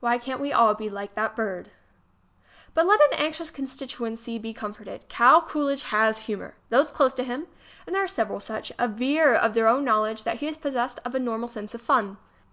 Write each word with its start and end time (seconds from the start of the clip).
Why 0.00 0.18
cant 0.18 0.40
we 0.40 0.52
all 0.52 0.74
be 0.74 0.90
like 0.90 1.14
that 1.14 1.36
bird! 1.36 1.70
But 2.74 2.86
let 2.86 3.00
an 3.00 3.16
anxious 3.20 3.52
constituency 3.52 4.36
be 4.36 4.52
comforted: 4.52 5.08
Cal 5.08 5.42
Coolidge 5.42 5.82
has 5.92 6.18
humor! 6.26 6.56
Those 6.70 6.90
close 6.90 7.14
to 7.14 7.22
him 7.22 7.42
ŌĆö 7.42 7.46
and 7.86 7.94
there 7.94 8.02
are 8.02 8.08
several 8.08 8.40
such 8.40 8.70
ŌĆö 8.70 9.00
aver 9.00 9.32
of 9.36 9.54
their 9.54 9.68
own 9.68 9.84
knowledge 9.84 10.24
that 10.24 10.38
he 10.38 10.48
is 10.48 10.56
possessed 10.56 10.98
of 11.04 11.14
a 11.14 11.20
normal 11.20 11.46
sense 11.48 11.72
of 11.72 11.80
fun. 11.82 12.16